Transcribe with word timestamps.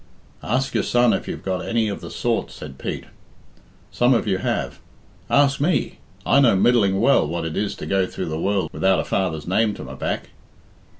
"Ask 0.41 0.73
your 0.73 0.81
son 0.81 1.13
if 1.13 1.27
you've 1.27 1.43
got 1.45 1.63
any 1.63 1.87
of 1.87 2.01
the 2.01 2.09
sort," 2.09 2.49
said 2.49 2.79
Pete; 2.79 3.03
"some 3.91 4.15
of 4.15 4.25
you 4.25 4.39
have. 4.39 4.79
Ask 5.29 5.61
me. 5.61 5.99
I 6.25 6.39
know 6.39 6.55
middling 6.55 6.99
well 6.99 7.27
what 7.27 7.45
it 7.45 7.55
is 7.55 7.75
to 7.75 7.85
go 7.85 8.07
through 8.07 8.25
the 8.29 8.39
world 8.39 8.71
without 8.73 8.99
a 8.99 9.05
father's 9.05 9.45
name 9.45 9.75
to 9.75 9.83
my 9.83 9.93
back. 9.93 10.29